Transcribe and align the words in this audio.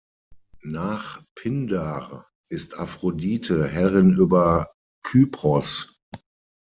Nach 0.63 1.21
Pindar 1.35 2.25
ist 2.49 2.75
Aphrodite 2.79 3.67
Herrin 3.67 4.13
über 4.13 4.73
Kypros. 5.03 5.95